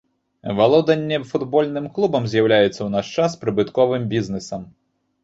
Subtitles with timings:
[0.59, 4.61] Валоданне футбольным клубам з'яўляецца ў наш час прыбытковым бізнесам.